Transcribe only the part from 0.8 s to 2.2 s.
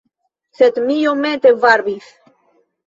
mi iomete varbis.